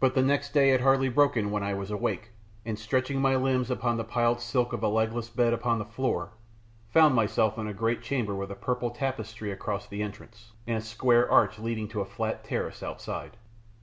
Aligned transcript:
But 0.00 0.14
the 0.14 0.20
next 0.20 0.52
day 0.52 0.68
had 0.68 0.82
hardly 0.82 1.08
broken 1.08 1.50
when 1.50 1.62
I 1.62 1.72
was 1.72 1.90
awake, 1.90 2.32
and, 2.62 2.78
stretching 2.78 3.22
my 3.22 3.36
limbs 3.36 3.70
upon 3.70 3.96
the 3.96 4.04
piled 4.04 4.38
silk 4.42 4.74
of 4.74 4.82
a 4.82 4.86
legless 4.88 5.30
bed 5.30 5.54
upon 5.54 5.78
the 5.78 5.86
floor, 5.86 6.32
found 6.90 7.14
myself 7.14 7.56
in 7.56 7.66
a 7.66 7.72
great 7.72 8.02
chamber 8.02 8.34
with 8.34 8.50
a 8.50 8.54
purple 8.54 8.90
tapestry 8.90 9.50
across 9.50 9.86
the 9.86 10.02
entrance, 10.02 10.52
and 10.66 10.76
a 10.76 10.82
square 10.82 11.26
arch 11.30 11.58
leading 11.58 11.88
to 11.88 12.02
a 12.02 12.04
flat 12.04 12.44
terrace 12.44 12.82
outside. 12.82 13.38